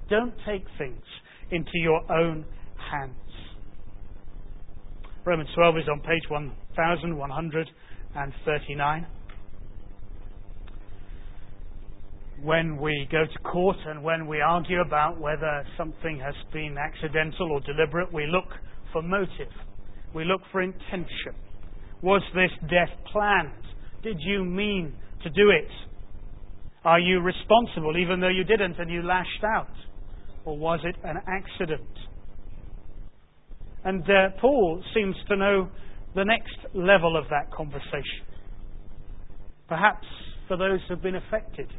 [0.09, 1.03] Don't take things
[1.51, 2.45] into your own
[2.89, 3.11] hands.
[5.25, 9.07] Romans 12 is on page 1139
[12.43, 17.51] when we go to court and when we argue about whether something has been accidental
[17.51, 18.47] or deliberate, we look
[18.93, 19.51] for motive.
[20.13, 21.35] We look for intention.
[22.01, 23.51] Was this death planned?
[24.03, 25.69] Did you mean to do it?
[26.85, 29.67] Are you responsible even though you didn't and you lashed out?
[30.45, 31.89] Or was it an accident?
[33.83, 35.69] And uh, Paul seems to know
[36.15, 38.25] the next level of that conversation.
[39.67, 40.07] Perhaps
[40.47, 41.69] for those who've been affected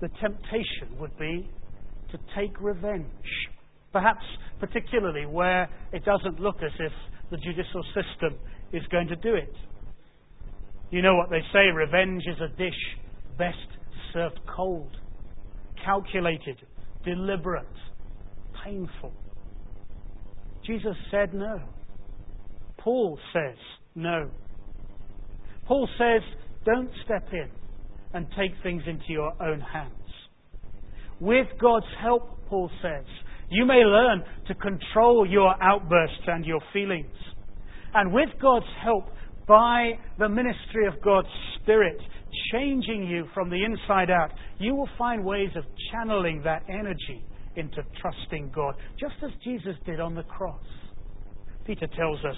[0.00, 1.48] the temptation would be
[2.10, 3.04] to take revenge.
[3.92, 4.24] Perhaps
[4.60, 6.92] particularly where it doesn't look as if
[7.30, 8.38] the judicial system
[8.72, 9.52] is going to do it.
[10.90, 12.74] You know what they say revenge is a dish
[13.36, 13.56] best
[14.12, 14.96] served cold,
[15.84, 16.56] calculated,
[17.04, 17.66] deliberate,
[18.64, 19.12] painful.
[20.66, 21.60] Jesus said no.
[22.78, 23.56] Paul says
[23.94, 24.30] no.
[25.66, 26.22] Paul says,
[26.64, 27.50] don't step in
[28.14, 29.92] and take things into your own hands.
[31.20, 33.04] With God's help, Paul says,
[33.50, 37.14] you may learn to control your outbursts and your feelings.
[37.94, 39.04] And with God's help,
[39.46, 41.98] by the ministry of God's Spirit,
[42.52, 47.24] changing you from the inside out, you will find ways of channeling that energy
[47.56, 50.60] into trusting God, just as Jesus did on the cross.
[51.66, 52.36] Peter tells us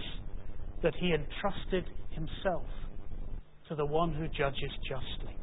[0.83, 2.65] that he entrusted himself
[3.69, 5.37] to the one who judges justly.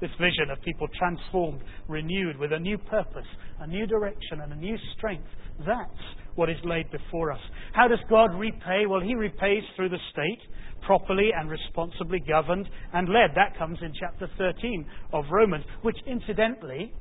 [0.00, 3.26] This vision of people transformed, renewed with a new purpose,
[3.60, 5.26] a new direction, and a new strength.
[5.66, 5.90] That's
[6.36, 7.40] what is laid before us.
[7.72, 8.86] How does God repay?
[8.86, 10.40] Well, He repays through the state,
[10.86, 13.30] properly and responsibly governed and led.
[13.34, 16.92] That comes in chapter 13 of Romans, which incidentally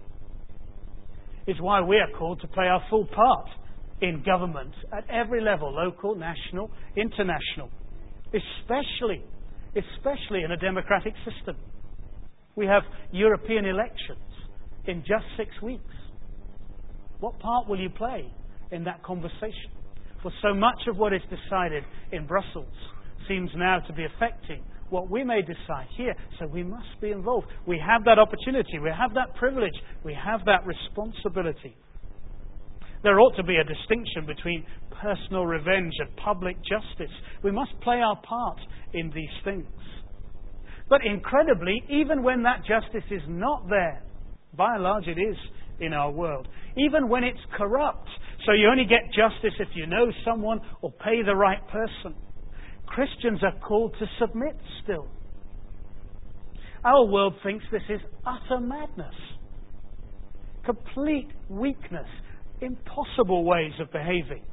[1.46, 3.48] is why we are called to play our full part
[4.02, 7.70] in government at every level local, national, international,
[8.34, 9.24] especially,
[9.76, 11.56] especially in a democratic system.
[12.58, 14.20] We have European elections
[14.88, 15.84] in just six weeks.
[17.20, 18.30] What part will you play
[18.72, 19.72] in that conversation?
[20.24, 22.74] For so much of what is decided in Brussels
[23.28, 26.16] seems now to be affecting what we may decide here.
[26.40, 27.48] So we must be involved.
[27.68, 28.80] We have that opportunity.
[28.80, 29.76] We have that privilege.
[30.04, 31.76] We have that responsibility.
[33.04, 34.66] There ought to be a distinction between
[35.02, 37.14] personal revenge and public justice.
[37.44, 38.58] We must play our part
[38.94, 39.68] in these things.
[40.90, 44.04] But incredibly, even when that justice is not there,
[44.56, 45.36] by and large it is
[45.80, 48.08] in our world, even when it's corrupt,
[48.46, 52.16] so you only get justice if you know someone or pay the right person,
[52.86, 55.08] Christians are called to submit still.
[56.86, 59.16] Our world thinks this is utter madness,
[60.64, 62.08] complete weakness,
[62.62, 64.44] impossible ways of behaving.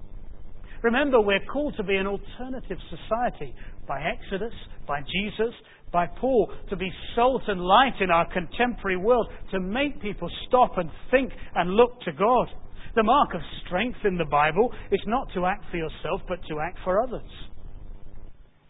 [0.83, 3.55] Remember, we're called to be an alternative society
[3.87, 4.53] by Exodus,
[4.87, 5.55] by Jesus,
[5.95, 10.77] by Paul to be salt and light in our contemporary world, to make people stop
[10.77, 12.49] and think and look to God.
[12.97, 16.59] The mark of strength in the Bible is not to act for yourself, but to
[16.61, 17.31] act for others.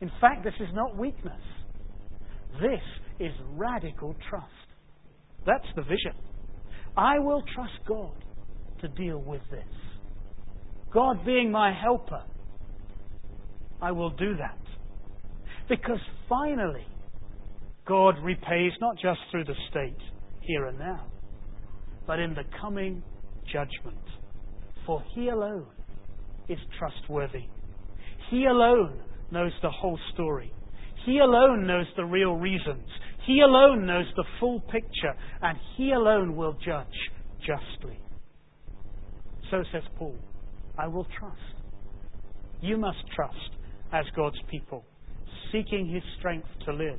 [0.02, 1.40] In fact, this is not weakness.
[2.60, 2.82] This
[3.18, 4.46] is radical trust.
[5.46, 6.12] That's the vision.
[6.96, 8.12] I will trust God
[8.82, 9.64] to deal with this.
[10.92, 12.22] God being my helper,
[13.80, 14.58] I will do that.
[15.70, 16.86] Because finally,
[17.86, 19.98] God repays not just through the state
[20.40, 21.06] here and now,
[22.06, 23.02] but in the coming
[23.52, 24.02] judgment.
[24.86, 25.66] For He alone
[26.48, 27.44] is trustworthy.
[28.30, 30.52] He alone knows the whole story.
[31.04, 32.88] He alone knows the real reasons.
[33.26, 36.86] He alone knows the full picture, and He alone will judge
[37.40, 37.98] justly.
[39.50, 40.16] So says Paul,
[40.78, 41.36] I will trust.
[42.62, 43.36] You must trust
[43.92, 44.84] as God's people,
[45.52, 46.98] seeking His strength to live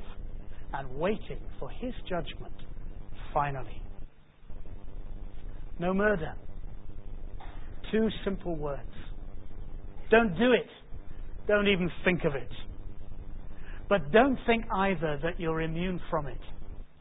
[0.72, 2.54] and waiting for His judgment
[3.32, 3.82] finally.
[5.78, 6.34] No murder.
[7.92, 8.80] Two simple words.
[10.10, 10.68] Don't do it.
[11.46, 12.50] Don't even think of it.
[13.88, 16.40] But don't think either that you're immune from it,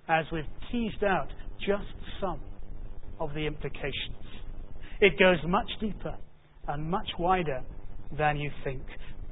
[0.07, 1.85] as we've teased out just
[2.21, 2.39] some
[3.19, 4.25] of the implications.
[5.01, 6.15] It goes much deeper
[6.67, 7.63] and much wider
[8.17, 8.83] than you think.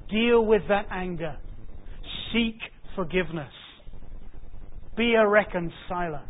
[0.10, 1.38] Deal with that anger.
[2.32, 2.56] Seek
[2.96, 3.52] forgiveness.
[4.96, 6.22] Be a reconciler.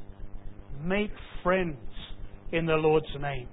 [0.83, 1.11] Make
[1.43, 1.77] friends
[2.51, 3.47] in the Lord's name.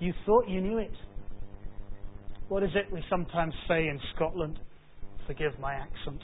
[0.00, 0.92] You thought you knew it.
[2.48, 4.58] What is it we sometimes say in Scotland?
[5.26, 6.20] Forgive my accent.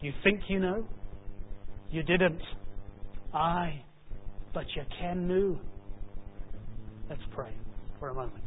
[0.00, 0.86] You think you know?
[1.90, 2.42] You didn't.
[3.32, 3.82] Aye,
[4.54, 5.58] but you can know.
[7.08, 7.52] Let's pray
[7.98, 8.44] for a moment.